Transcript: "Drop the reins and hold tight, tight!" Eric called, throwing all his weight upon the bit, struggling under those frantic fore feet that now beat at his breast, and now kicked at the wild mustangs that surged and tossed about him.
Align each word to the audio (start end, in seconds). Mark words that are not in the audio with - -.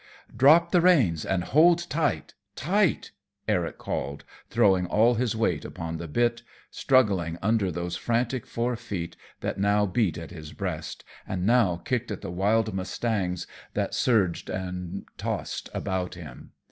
"Drop 0.35 0.71
the 0.71 0.81
reins 0.81 1.23
and 1.23 1.43
hold 1.43 1.87
tight, 1.87 2.33
tight!" 2.55 3.11
Eric 3.47 3.77
called, 3.77 4.25
throwing 4.49 4.87
all 4.87 5.13
his 5.13 5.35
weight 5.35 5.63
upon 5.63 5.97
the 5.99 6.07
bit, 6.07 6.41
struggling 6.71 7.37
under 7.39 7.69
those 7.71 7.97
frantic 7.97 8.47
fore 8.47 8.75
feet 8.75 9.15
that 9.41 9.59
now 9.59 9.85
beat 9.85 10.17
at 10.17 10.31
his 10.31 10.53
breast, 10.53 11.03
and 11.27 11.45
now 11.45 11.75
kicked 11.85 12.09
at 12.09 12.21
the 12.21 12.31
wild 12.31 12.73
mustangs 12.73 13.45
that 13.75 13.93
surged 13.93 14.49
and 14.49 15.05
tossed 15.19 15.69
about 15.71 16.15
him. 16.15 16.53